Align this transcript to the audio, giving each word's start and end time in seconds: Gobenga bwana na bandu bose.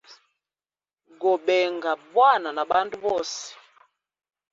Gobenga 1.21 1.91
bwana 2.07 2.49
na 2.55 2.63
bandu 2.69 2.95
bose. 3.05 3.41